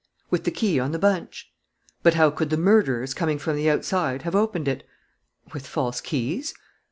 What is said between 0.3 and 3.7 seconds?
"With the key on the bunch." "But how could the murderers, coming from the